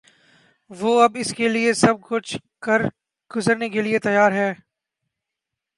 [0.69, 2.81] وہ اب اس کے لیے سب کچھ کر
[3.31, 4.53] گزرنے کے لیے تیار ہیں۔